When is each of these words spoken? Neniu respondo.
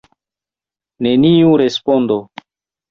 Neniu 1.09 1.55
respondo. 1.65 2.19